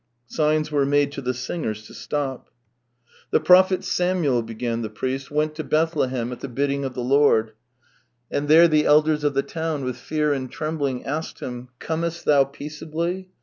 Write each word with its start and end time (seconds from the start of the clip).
Signs 0.25 0.71
were 0.71 0.83
made 0.83 1.11
to 1.11 1.21
the 1.21 1.31
singers 1.35 1.85
to 1.85 1.93
stop." 1.93 2.49
The 3.29 3.39
prophet 3.39 3.83
Samuel," 3.83 4.41
began 4.41 4.81
the 4.81 4.89
priest," 4.89 5.29
went 5.31 5.53
to 5.53 5.63
Bethlehem 5.63 6.31
at 6.31 6.39
the 6.39 6.47
bidding 6.47 6.83
of 6.83 6.95
the 6.95 7.03
Lord, 7.03 7.51
and 8.31 8.47
there 8.47 8.67
the 8.67 8.87
elders 8.87 9.23
of 9.23 9.35
the 9.35 9.43
town 9.43 9.83
with 9.83 9.97
fear 9.97 10.33
and 10.33 10.51
trembling 10.51 11.05
asked 11.05 11.39
him:' 11.39 11.69
Comest 11.87 12.25
thou 12.25 12.45
peaceably?' 12.45 13.29